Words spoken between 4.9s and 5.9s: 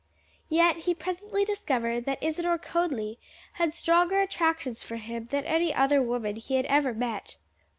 him than any